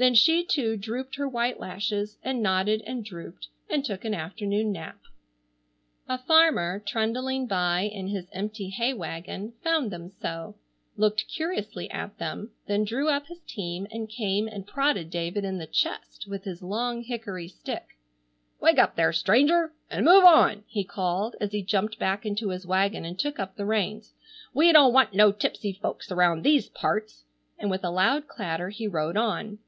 Then 0.00 0.14
she 0.14 0.44
too 0.44 0.76
drooped 0.76 1.16
her 1.16 1.28
white 1.28 1.58
lashes, 1.58 2.18
and 2.22 2.40
nodded 2.40 2.82
and 2.86 3.04
drooped, 3.04 3.48
and 3.68 3.84
took 3.84 4.04
an 4.04 4.14
afternoon 4.14 4.70
nap. 4.70 5.00
A 6.08 6.18
farmer, 6.18 6.78
trundling 6.78 7.48
by 7.48 7.80
in 7.92 8.06
his 8.06 8.28
empty 8.30 8.68
hay 8.70 8.94
wagon, 8.94 9.54
found 9.64 9.90
them 9.90 10.08
so, 10.08 10.54
looked 10.96 11.26
curiously 11.26 11.90
at 11.90 12.16
them, 12.18 12.52
then 12.68 12.84
drew 12.84 13.08
up 13.08 13.26
his 13.26 13.40
team 13.40 13.88
and 13.90 14.08
came 14.08 14.46
and 14.46 14.68
prodded 14.68 15.10
David 15.10 15.44
in 15.44 15.58
the 15.58 15.66
chest 15.66 16.26
with 16.28 16.44
his 16.44 16.62
long 16.62 17.02
hickory 17.02 17.48
stick. 17.48 17.98
"Wake 18.60 18.78
up, 18.78 18.94
there, 18.94 19.12
stranger, 19.12 19.72
and 19.90 20.04
move 20.04 20.22
on," 20.22 20.62
he 20.68 20.84
called, 20.84 21.34
as 21.40 21.50
he 21.50 21.60
jumped 21.60 21.98
back 21.98 22.24
into 22.24 22.50
his 22.50 22.64
wagon 22.64 23.04
and 23.04 23.18
took 23.18 23.40
up 23.40 23.56
the 23.56 23.66
reins. 23.66 24.14
"We 24.54 24.70
don't 24.70 24.92
want 24.92 25.12
no 25.14 25.32
tipsy 25.32 25.72
folks 25.72 26.12
around 26.12 26.44
these 26.44 26.68
parts," 26.68 27.24
and 27.58 27.68
with 27.68 27.82
a 27.82 27.90
loud 27.90 28.28
clatter 28.28 28.68
he 28.68 28.86
rode 28.86 29.16
on. 29.16 29.58